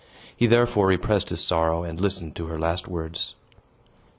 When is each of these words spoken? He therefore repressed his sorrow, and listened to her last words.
He 0.35 0.47
therefore 0.47 0.87
repressed 0.87 1.29
his 1.29 1.43
sorrow, 1.45 1.83
and 1.83 2.01
listened 2.01 2.35
to 2.37 2.47
her 2.47 2.57
last 2.57 2.87
words. 2.87 3.35